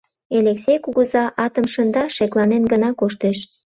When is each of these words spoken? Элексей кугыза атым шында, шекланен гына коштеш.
Элексей 0.37 0.77
кугыза 0.85 1.23
атым 1.45 1.65
шында, 1.73 2.03
шекланен 2.15 2.63
гына 2.71 2.89
коштеш. 2.99 3.37